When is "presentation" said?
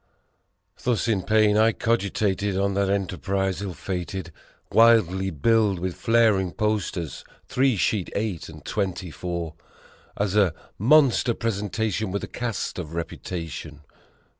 11.35-12.11